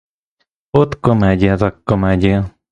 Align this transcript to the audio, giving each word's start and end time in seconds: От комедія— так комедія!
От 0.73 0.95
комедія— 0.95 1.57
так 1.57 1.83
комедія! 1.85 2.49